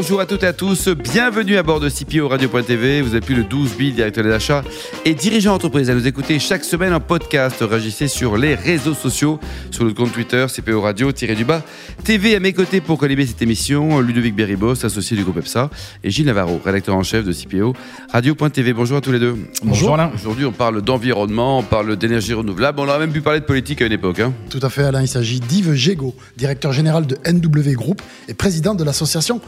[0.00, 3.02] Bonjour à toutes et à tous, bienvenue à bord de CPO Radio.tv.
[3.02, 4.62] Vous êtes plus de 12 000 directeurs d'achat
[5.04, 7.56] et dirigeants d'entreprise à nous écouter chaque semaine en podcast.
[7.60, 9.40] Réagissez sur les réseaux sociaux,
[9.72, 11.64] sur notre compte Twitter, CPO Radio-du-bas.
[12.04, 15.68] TV à mes côtés pour colliber cette émission, Ludovic Berribos, associé du groupe EPSA,
[16.04, 17.74] et Gilles Navarro, rédacteur en chef de CPO
[18.12, 18.72] Radio.tv.
[18.74, 19.36] Bonjour à tous les deux.
[19.64, 20.12] Bonjour Alain.
[20.14, 22.78] Aujourd'hui, on parle d'environnement, on parle d'énergie renouvelable.
[22.78, 24.20] On aurait même pu parler de politique à une époque.
[24.20, 24.32] Hein.
[24.48, 25.02] Tout à fait, Alain.
[25.02, 29.40] Il s'agit d'Yves Gégaud, directeur général de NW Group et président de l'association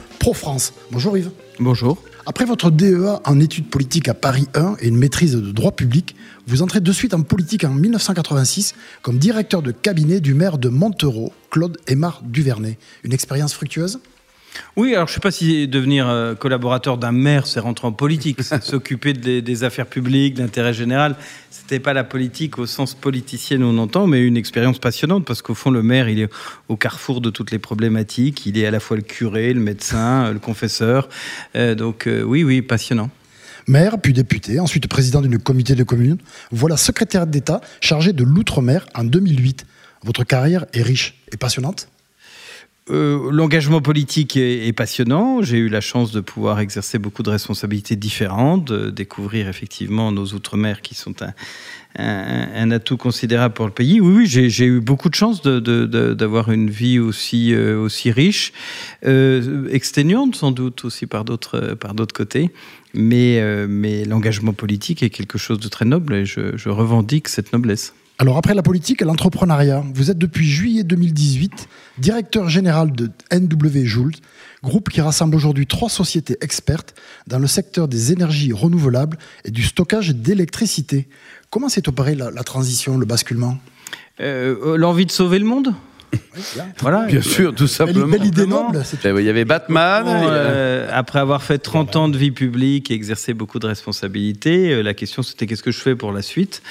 [0.90, 1.30] Bonjour Yves.
[1.58, 2.02] Bonjour.
[2.24, 6.16] Après votre DEA en études politiques à Paris 1 et une maîtrise de droit public,
[6.46, 10.68] vous entrez de suite en politique en 1986 comme directeur de cabinet du maire de
[10.68, 12.78] Montereau, Claude Aymar Duvernay.
[13.04, 14.00] Une expérience fructueuse?
[14.76, 17.92] Oui, alors je ne sais pas si devenir euh, collaborateur d'un maire, c'est rentrer en
[17.92, 21.16] politique, s'occuper des, affaires publiques, d'intérêt général.
[21.50, 25.54] C'était pas la politique au sens politicien on entend, mais une expérience passionnante parce qu'au
[25.54, 26.30] fond, le maire, il est
[26.68, 28.46] au carrefour de toutes les problématiques.
[28.46, 31.08] Il est à la fois le curé, le médecin, euh, le confesseur.
[31.56, 33.10] Euh, donc oui, oui, passionnant.
[33.66, 36.18] Maire, puis député, ensuite président d'une comité de communes.
[36.50, 39.66] Voilà secrétaire d'État chargé de l'outre-mer en 2008.
[40.02, 41.88] Votre carrière est riche et passionnante?
[42.90, 45.42] Euh, l'engagement politique est, passionnant.
[45.42, 50.26] J'ai eu la chance de pouvoir exercer beaucoup de responsabilités différentes, de découvrir effectivement nos
[50.26, 51.14] outre-mer qui sont
[51.96, 54.00] un, atout considérable pour le pays.
[54.00, 58.52] Oui, oui j'ai eu beaucoup de chance d'avoir une vie aussi, euh, riche,
[59.06, 62.50] euh, exténuante sans doute aussi par d'autres côtés.
[62.92, 63.40] Mais
[64.04, 67.94] l'engagement politique est quelque chose de très noble et je revendique cette noblesse.
[68.20, 69.82] Alors après la politique, l'entrepreneuriat.
[69.94, 74.12] Vous êtes depuis juillet 2018 directeur général de NW Joule,
[74.62, 76.94] groupe qui rassemble aujourd'hui trois sociétés expertes
[77.26, 81.08] dans le secteur des énergies renouvelables et du stockage d'électricité.
[81.48, 83.56] Comment s'est opérée la, transition, le basculement?
[84.20, 85.74] Euh, L'envie de sauver le monde?
[86.78, 88.06] Voilà, bien sûr, tout simplement.
[88.06, 88.82] Belle, idée noble.
[89.04, 90.04] Il y avait Batman.
[90.06, 94.82] Euh, après avoir fait 30 ans de vie publique et exercé beaucoup de responsabilités, euh,
[94.82, 96.62] la question c'était qu'est-ce que je fais pour la suite?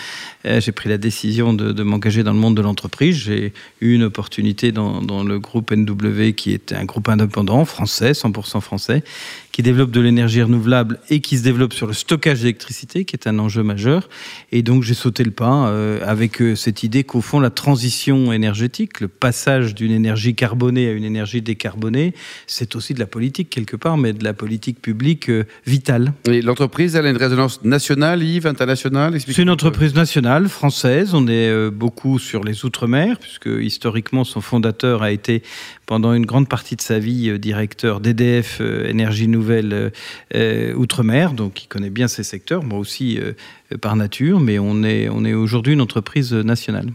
[0.46, 3.16] Euh, J'ai pris la décision de, m'engager dans le monde de l'entreprise.
[3.16, 8.12] J'ai eu une opportunité dans, dans, le groupe NW qui est un groupe indépendant français,
[8.12, 9.04] 100% français,
[9.52, 13.28] qui développe de l'énergie renouvelable et qui se développe sur le stockage d'électricité, qui est
[13.28, 14.10] un enjeu majeur.
[14.52, 19.02] Et donc j'ai sauté le pas euh, avec cette idée qu'au fond la transition énergétique,
[19.02, 22.14] le passage d'une énergie carbonée à une énergie décarbonée,
[22.48, 26.14] c'est aussi de la politique quelque part, mais de la politique publique euh, vitale.
[26.28, 31.14] Et l'entreprise, elle a une résonance nationale, Yves, internationale C'est une entreprise nationale, française.
[31.14, 35.44] On est beaucoup sur les Outre-mer, puisque historiquement son fondateur a été
[35.86, 39.92] pendant une grande partie de sa vie directeur d'EDF Énergie Nouvelle
[40.36, 43.34] euh, Outre-mer, donc il connaît bien ces secteurs, moi aussi euh,
[43.78, 46.90] par nature, mais on est, on est aujourd'hui une entreprise nationale.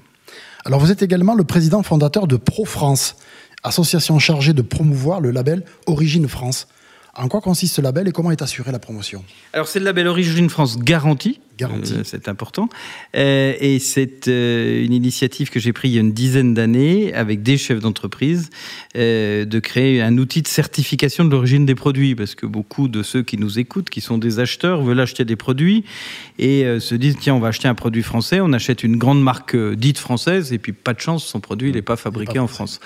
[0.65, 3.17] Alors vous êtes également le président fondateur de Pro-France,
[3.63, 6.69] association chargée de promouvoir le label Origine France.
[7.15, 9.25] En quoi consiste ce label et comment est assurée la promotion?
[9.53, 11.95] Alors c'est le label Origine France garantie, Garantie.
[11.95, 12.69] Euh, c'est important.
[13.17, 17.15] Euh, et c'est euh, une initiative que j'ai prise il y a une dizaine d'années
[17.15, 18.51] avec des chefs d'entreprise
[18.95, 22.15] de créer un outil de certification de l'origine des produits.
[22.15, 25.37] Parce que beaucoup de ceux qui nous écoutent, qui sont des acheteurs, veulent acheter des
[25.37, 25.85] produits
[26.39, 29.57] et se disent tiens, on va acheter un produit français, on achète une grande marque
[29.57, 32.81] dite française et puis pas de chance, son produit n'est pas fabriqué en France.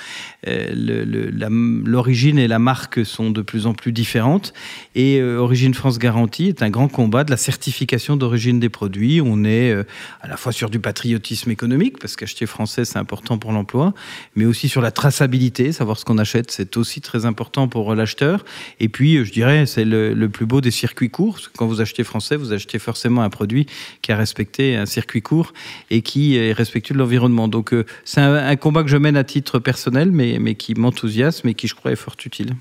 [0.46, 4.52] L'origine et la marque sont de plus en plus différentes.
[4.94, 9.20] Et Origine France Garantie est un grand combat de la certification d'origine des produits.
[9.20, 9.84] On est euh,
[10.20, 13.94] à la fois sur du patriotisme économique, parce qu'acheter français, c'est important pour l'emploi,
[14.36, 18.44] mais aussi sur la traçabilité, savoir ce qu'on achète, c'est aussi très important pour l'acheteur.
[18.80, 21.38] Et puis, euh, je dirais, c'est le, plus beau des circuits courts.
[21.56, 23.66] quand vous achetez français, vous achetez forcément un produit
[24.02, 25.52] qui a respecté un circuit court
[25.90, 27.48] et qui est respectueux de l'environnement.
[27.48, 31.48] Donc, euh, c'est un, combat que je mène à titre personnel, mais, mais qui m'enthousiasme
[31.48, 32.54] et qui, je crois, est fort utile.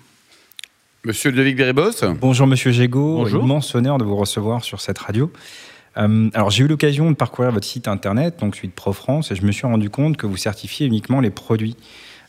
[1.07, 2.03] Monsieur Ludovic Beribos.
[2.19, 3.41] Bonjour Monsieur Gégaud, Bonjour.
[3.41, 5.31] immense honneur de vous recevoir sur cette radio.
[5.97, 9.35] Euh, alors j'ai eu l'occasion de parcourir votre site internet, donc celui de ProFrance, et
[9.35, 11.75] je me suis rendu compte que vous certifiez uniquement les produits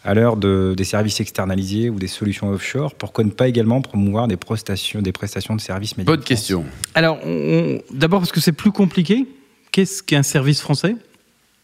[0.04, 2.94] à l'heure de, des services externalisés ou des solutions offshore.
[2.94, 6.64] Pourquoi ne pas également promouvoir des prestations, des prestations de services médicaux Bonne question.
[6.94, 7.18] Alors
[7.90, 9.26] d'abord parce que c'est plus compliqué.
[9.72, 10.96] Qu'est-ce qu'un service français?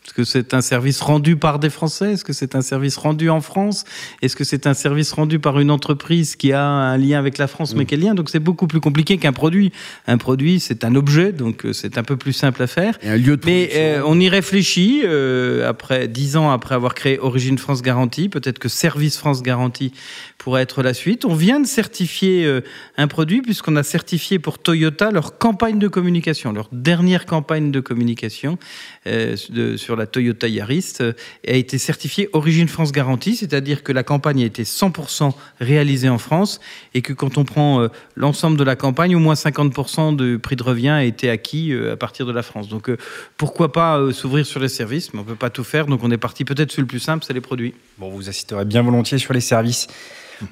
[0.05, 2.12] Est-ce que c'est un service rendu par des Français?
[2.12, 3.85] Est-ce que c'est un service rendu en France?
[4.21, 7.47] Est-ce que c'est un service rendu par une entreprise qui a un lien avec la
[7.47, 7.87] France, mais mm.
[7.87, 9.73] quel lien Donc c'est beaucoup plus compliqué qu'un produit.
[10.06, 12.99] Un produit, c'est un objet, donc euh, c'est un peu plus simple à faire.
[13.03, 17.19] un lieu de mais euh, on y réfléchit euh, après dix ans après avoir créé
[17.19, 18.29] Origine France Garantie.
[18.29, 19.93] Peut-être que Service France Garantie
[20.37, 21.25] pourrait être la suite.
[21.25, 22.61] On vient de certifier
[22.99, 27.81] un produit puisqu'on a certifié pour Toyota leur campagne de communication, leur dernière campagne de
[27.81, 28.59] communication
[29.07, 31.12] de, sur la Toyota Yaris euh,
[31.46, 36.19] a été certifiée Origine France Garantie, c'est-à-dire que la campagne a été 100% réalisée en
[36.19, 36.61] France
[36.94, 40.56] et que quand on prend euh, l'ensemble de la campagne, au moins 50% du prix
[40.56, 42.69] de revient a été acquis euh, à partir de la France.
[42.69, 42.91] Donc
[43.37, 46.11] pourquoi pas s'ouvrir sur les services, mais on ne peut pas tout faire, donc on
[46.11, 47.75] est parti peut-être sur le plus simple, c'est les produits.
[47.99, 49.88] Bon, vous assisterez bien volontiers sur les services.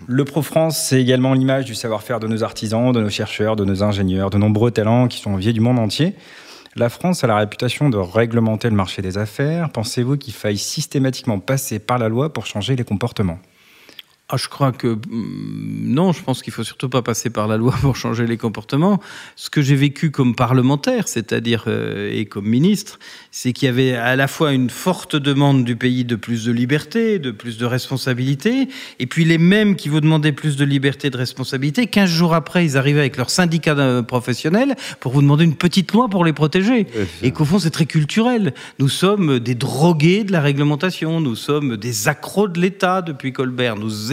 [0.06, 3.82] Le Pro-France, c'est également l'image du savoir-faire de nos artisans, de nos chercheurs, de nos
[3.82, 6.14] ingénieurs, de nombreux talents qui sont enviés du monde entier.
[6.74, 9.68] La France a la réputation de réglementer le marché des affaires.
[9.68, 13.38] Pensez-vous qu'il faille systématiquement passer par la loi pour changer les comportements?
[14.34, 17.58] Ah, je crois que mm, non, je pense qu'il faut surtout pas passer par la
[17.58, 18.98] loi pour changer les comportements.
[19.36, 22.98] Ce que j'ai vécu comme parlementaire, c'est-à-dire euh, et comme ministre,
[23.30, 26.52] c'est qu'il y avait à la fois une forte demande du pays de plus de
[26.52, 28.68] liberté, de plus de responsabilité,
[28.98, 32.64] et puis les mêmes qui vous demandaient plus de liberté, de responsabilité, 15 jours après,
[32.64, 36.86] ils arrivaient avec leur syndicat professionnel pour vous demander une petite loi pour les protéger.
[37.22, 38.54] et qu'au fond, c'est très culturel.
[38.78, 43.76] Nous sommes des drogués de la réglementation, nous sommes des accros de l'État depuis Colbert.
[43.76, 44.12] Nous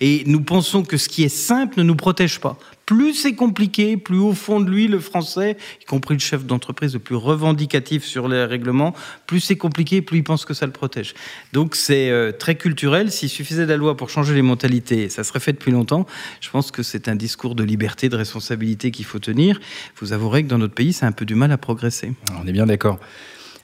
[0.00, 2.58] et nous pensons que ce qui est simple ne nous protège pas.
[2.86, 6.94] Plus c'est compliqué, plus au fond de lui, le français, y compris le chef d'entreprise
[6.94, 8.94] le plus revendicatif sur les règlements,
[9.26, 11.14] plus c'est compliqué, plus il pense que ça le protège.
[11.52, 13.10] Donc c'est euh, très culturel.
[13.10, 16.06] S'il suffisait de la loi pour changer les mentalités, ça serait fait depuis longtemps.
[16.40, 19.58] Je pense que c'est un discours de liberté, de responsabilité qu'il faut tenir.
[20.00, 22.12] Vous avouerez que dans notre pays, c'est un peu du mal à progresser.
[22.40, 23.00] On est bien d'accord.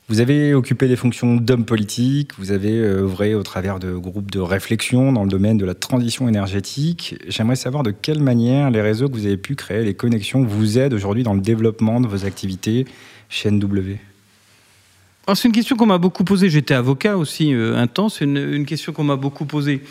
[0.08, 4.31] Vous avez occupé des fonctions d'homme politique, vous avez euh, œuvré au travers de groupes
[4.31, 7.14] de réflexion dans le domaine de la transition énergétique.
[7.28, 10.76] J'aimerais savoir de quelle manière les réseaux que vous avez pu créer, les connexions, vous
[10.78, 12.84] aident aujourd'hui dans le développement de vos activités
[13.28, 13.96] chez NW.
[15.34, 16.50] c'est une question qu'on m'a beaucoup posée.
[16.50, 18.08] J'étais avocat aussi euh, un temps.
[18.08, 19.82] C'est une, question qu'on m'a beaucoup posée.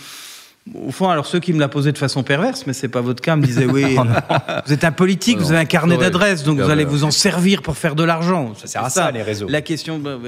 [0.75, 3.19] Au fond, alors ceux qui me la posaient de façon perverse, mais c'est pas votre
[3.19, 4.03] cas, me disaient oui, oh
[4.65, 7.63] vous êtes un politique, vous avez un carnet d'adresses, donc vous allez vous en servir
[7.63, 8.53] pour faire de l'argent.
[8.55, 9.47] Ça sert à ça, les réseaux.
[9.49, 10.19] La question, bah,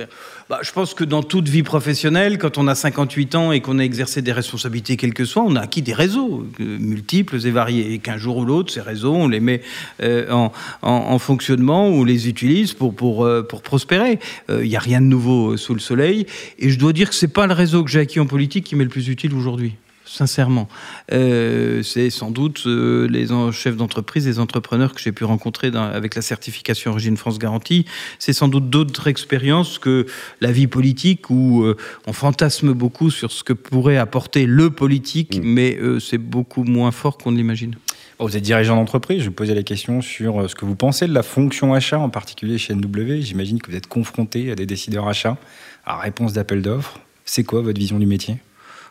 [0.50, 3.78] bah, je pense que dans toute vie professionnelle, quand on a 58 ans et qu'on
[3.78, 7.52] a exercé des responsabilités quelles que soient, on a acquis des réseaux euh, multiples et
[7.52, 9.62] variés, et qu'un jour ou l'autre, ces réseaux, on les met
[10.02, 10.52] euh, en,
[10.82, 14.18] en, fonctionnement, ou on les utilise pour pour euh, pour prospérer.
[14.50, 16.26] Il n'y a rien de nouveau sous le soleil,
[16.58, 18.76] et je dois dire que c'est pas le réseau que j'ai acquis en politique qui
[18.76, 20.68] m'est le plus utile aujourd'hui sincèrement.
[21.12, 26.16] Euh, c'est sans doute euh, les chefs d'entreprise, les entrepreneurs que j'ai pu rencontrer avec
[26.16, 27.86] la certification Origine France Garantie.
[28.20, 30.06] C'est sans doute d'autres expériences que
[30.42, 31.78] la vie politique où euh,
[32.08, 35.44] on fantasme beaucoup sur ce que pourrait apporter le politique, mm.
[35.44, 37.76] mais c'est beaucoup moins fort qu'on l'imagine.
[38.20, 41.14] Vous êtes dirigeant d'entreprise, je vous posais la question sur ce que vous pensez de
[41.14, 43.20] la fonction achat, en particulier chez NW.
[43.20, 45.38] J'imagine que vous êtes confronté à des décideurs achats,
[45.86, 47.00] à réponse d'appel d'offres.
[47.26, 48.38] C'est quoi votre vision du métier?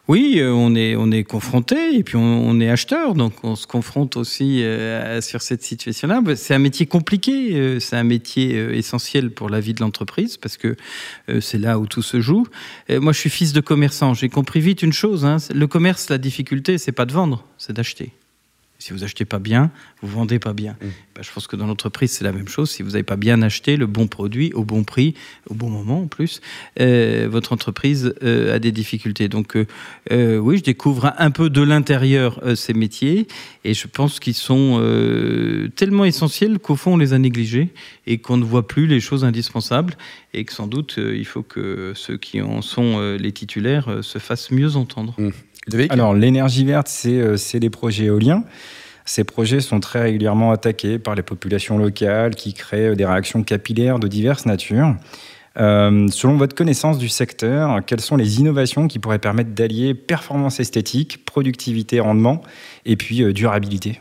[0.09, 3.69] Oui, euh, on est, on est confronté et puis on, est acheteur, donc on se
[3.69, 6.21] confronte aussi euh, sur cette situation-là.
[6.21, 10.37] Bah, c'est un métier compliqué, euh, c'est un métier essentiel pour la vie de l'entreprise
[10.39, 10.77] parce que
[11.41, 12.47] c'est là où tout se joue.
[12.91, 14.13] moi, je suis fils de commerçant.
[14.13, 17.73] J'ai compris vite une chose hein, le commerce, la difficulté, c'est pas de vendre, c'est
[17.73, 18.13] d'acheter.
[18.83, 19.71] Si vous achetez pas bien,
[20.01, 20.73] vous vendez pas bien.
[20.73, 20.87] Mmh.
[21.15, 22.69] Ben, je pense que dans l'entreprise, c'est la même chose.
[22.69, 25.15] Si vous n'avez pas bien acheté le bon produit au bon prix,
[25.49, 26.41] au bon moment en plus,
[26.81, 29.29] euh, votre entreprise euh, a des difficultés.
[29.29, 33.29] Donc euh, oui, je découvre un peu de l'intérieur ces métiers
[33.63, 34.81] et je pense qu'ils sont
[35.77, 37.69] tellement essentiels qu'au fond, on les a négligés
[38.09, 39.95] et qu'on ne voit plus les choses indispensables
[40.35, 44.51] et que sans doute, il faut que ceux qui en sont les titulaires se fassent
[44.51, 45.15] mieux entendre.
[45.19, 45.31] Mmh.
[45.91, 48.45] Alors, l'énergie verte, c'est les projets éoliens.
[49.05, 53.99] Ces projets sont très régulièrement attaqués par les populations locales qui créent des réactions capillaires
[53.99, 54.95] de diverses natures.
[55.59, 60.61] Euh, selon votre connaissance du secteur, quelles sont les innovations qui pourraient permettre d'allier performance
[60.61, 62.43] esthétique, productivité, rendement
[62.87, 64.01] et puis euh, durabilité?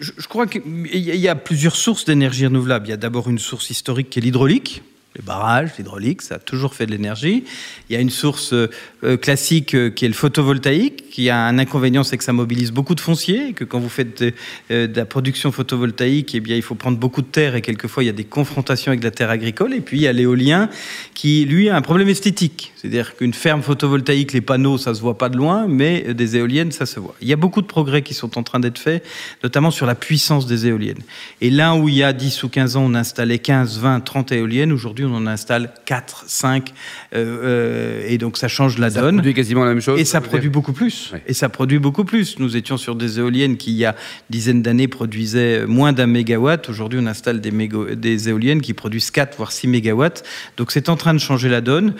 [0.00, 2.88] Je, je crois qu'il y a plusieurs sources d'énergie renouvelable.
[2.88, 4.82] Il y a d'abord une source historique qui est l'hydraulique
[5.16, 7.44] les barrages, l'hydraulique, ça a toujours fait de l'énergie.
[7.90, 11.58] Il y a une source euh, classique euh, qui est le photovoltaïque, qui a un
[11.58, 14.32] inconvénient, c'est que ça mobilise beaucoup de foncier, que quand vous faites de,
[14.70, 18.06] euh, la production photovoltaïque, eh bien, il faut prendre beaucoup de terre, et quelquefois il
[18.06, 19.74] y a des confrontations avec la terre agricole.
[19.74, 20.70] Et puis il y a l'éolien,
[21.14, 22.72] qui lui a un problème esthétique.
[22.76, 26.72] C'est-à-dire qu'une ferme photovoltaïque, les panneaux, ça se voit pas de loin, mais des éoliennes,
[26.72, 27.14] ça se voit.
[27.20, 29.04] Il y a beaucoup de progrès qui sont en train d'être faits,
[29.42, 31.02] notamment sur la puissance des éoliennes.
[31.42, 34.32] Et là où il y a 10 ou 15 ans, on installait 15, 20, 30
[34.32, 36.72] éoliennes, aujourd'hui, aujourd'hui, on en installe 4, 5,
[37.14, 39.04] et donc ça change la donne.
[39.04, 40.00] Ça produit quasiment la même chose.
[40.00, 41.12] Et ça produit beaucoup plus.
[41.26, 42.38] Et ça produit beaucoup plus.
[42.38, 43.96] Nous étions sur des éoliennes qui, il y a une
[44.30, 46.68] dizaine d'années, produisaient moins d'un mégawatt.
[46.68, 47.52] Aujourd'hui, on installe des,
[47.96, 50.22] des éoliennes qui produisent 4 voire 6 mégawatts.
[50.56, 51.94] Donc c'est en train de changer la donne.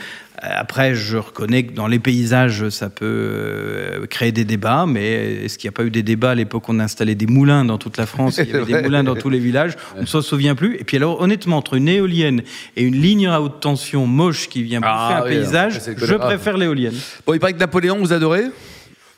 [0.44, 5.56] Après, je reconnais que dans les paysages, ça peut euh, créer des débats, mais est-ce
[5.56, 7.96] qu'il n'y a pas eu des débats à l'époque On installait des moulins dans toute
[7.96, 10.56] la France, il y avait des moulins dans tous les villages, on ne s'en souvient
[10.56, 10.76] plus.
[10.80, 12.42] Et puis alors, honnêtement, entre une éolienne
[12.76, 16.56] et une ligne à haute tension moche qui vient bouffer ah un paysage, je préfère
[16.56, 16.94] l'éolienne.
[17.24, 18.46] Bon, il paraît que Napoléon, vous adorez?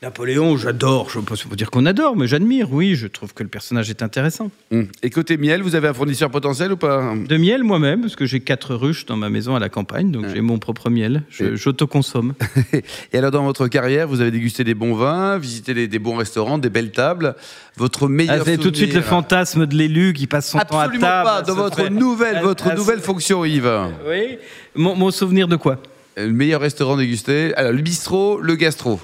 [0.01, 1.09] Napoléon, j'adore.
[1.09, 2.71] Je ne peux pas dire qu'on adore, mais j'admire.
[2.71, 4.51] Oui, je trouve que le personnage est intéressant.
[4.71, 4.87] Hum.
[5.01, 7.13] Et côté miel, vous avez un fournisseur potentiel ou pas?
[7.15, 10.25] De miel moi-même, parce que j'ai quatre ruches dans ma maison à la campagne, donc
[10.33, 11.23] j'ai mon propre miel.
[11.29, 12.33] J'autoconsomme.
[13.13, 16.57] Et alors, dans votre carrière, vous avez dégusté des bons vins, visité des, bons restaurants,
[16.57, 17.35] des belles tables.
[17.77, 18.37] Votre meilleur.
[18.41, 20.99] Ah, c'est tout de suite le fantasme de l'élu qui passe son temps à table.
[20.99, 21.41] pas.
[21.41, 23.71] Dans votre nouvelle, votre nouvelle fonction, Yves.
[24.07, 24.37] Oui.
[24.75, 25.77] Mon, mon souvenir de quoi?
[26.17, 27.53] Le meilleur restaurant dégusté.
[27.55, 28.99] Alors, le bistrot, le gastro.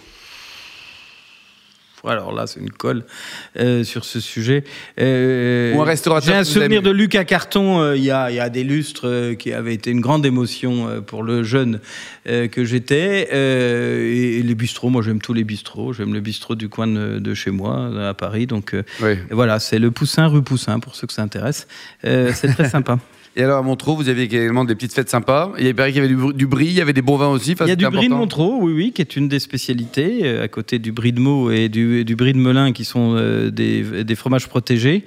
[2.08, 3.03] Alors là, c'est une colle
[3.60, 4.63] euh, sur ce sujet.
[5.00, 6.34] Euh, Ou un restaurateur.
[6.34, 9.34] J'ai un souvenir de Lucas Carton euh, il, y a, il y a des lustres
[9.38, 11.79] qui avait été une grande émotion pour le jeune
[12.25, 13.29] que j'étais.
[13.31, 15.93] Et, les bistrots, moi j'aime tous les bistrots.
[15.93, 18.48] J'aime le bistrot du coin de, chez moi, à Paris.
[18.48, 18.75] Donc
[19.29, 21.67] voilà, c'est le Poussin, rue Poussin, pour ceux que ça intéresse.
[22.01, 22.98] c'est très sympa.
[23.38, 25.53] Et alors à Montreux, vous aviez également des petites fêtes sympas.
[25.57, 27.55] Il y avait, qu'il y avait du, brie, il y avait des bons vins aussi.
[27.61, 30.43] Il y a du brie de Montreux, oui, oui, qui est une des spécialités, euh,
[30.43, 33.50] à côté du brie de Meaux et du, du brie de Melun, qui sont euh,
[33.50, 35.05] des, des, fromages protégés.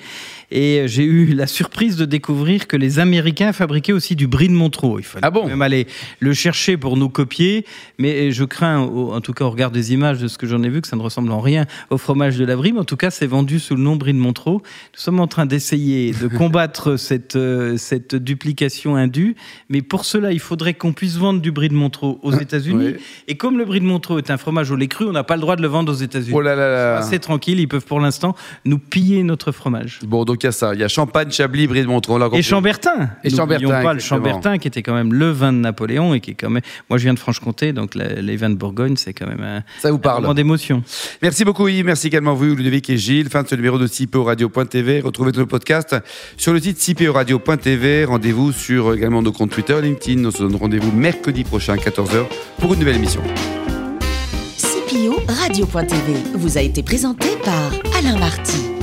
[0.56, 4.52] Et j'ai eu la surprise de découvrir que les Américains fabriquaient aussi du brie de
[4.52, 5.00] Montreux.
[5.00, 5.88] Il fallait ah bon même aller
[6.20, 7.66] le chercher pour nous copier.
[7.98, 10.68] Mais je crains, en tout cas au regard des images de ce que j'en ai
[10.68, 12.72] vu, que ça ne ressemble en rien au fromage de la brie.
[12.72, 14.52] Mais en tout cas, c'est vendu sous le nom brie de Montreux.
[14.52, 14.60] Nous
[14.94, 19.34] sommes en train d'essayer de combattre cette, euh, cette duplication indue.
[19.68, 22.94] Mais pour cela, il faudrait qu'on puisse vendre du brie de Montreux aux États-Unis.
[23.26, 25.34] Et comme le brie de Montreux est un fromage au lait cru, on n'a pas
[25.34, 26.32] le droit de le vendre aux États-Unis.
[26.32, 27.02] Oh là là là.
[27.02, 29.98] C'est tranquille, ils peuvent pour l'instant nous piller notre fromage.
[30.06, 30.74] Bon, donc il y a ça.
[30.74, 32.20] Il y a Champagne, Chablis, Brie de Montreux.
[32.34, 33.10] Et Chambertin.
[33.24, 33.82] Et Chambertin.
[33.82, 36.50] pas le Chambertin qui était quand même le vin de Napoléon et qui est quand
[36.50, 36.62] même.
[36.90, 39.90] Moi, je viens de Franche-Comté, donc les vins de Bourgogne, c'est quand même un, ça
[39.90, 40.22] vous parle.
[40.22, 40.82] moment d'émotion.
[41.22, 41.86] Merci beaucoup, Yves.
[41.86, 43.28] Merci également vous, Ludovic et Gilles.
[43.30, 45.00] Fin de ce numéro de CIPO Radio.tv.
[45.00, 45.96] Retrouvez notre podcast
[46.36, 48.04] sur le site CIPO Radio.tv.
[48.04, 50.20] Rendez-vous sur également nos comptes Twitter, LinkedIn.
[50.20, 52.26] Nous se donne rendez-vous mercredi prochain, 14h,
[52.58, 53.22] pour une nouvelle émission.
[54.58, 58.73] CPO Radio.tv vous a été présenté par Alain Marty.